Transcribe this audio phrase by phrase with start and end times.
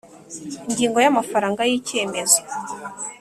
[0.67, 2.39] Ingingo ya Amafaranga y icyemezo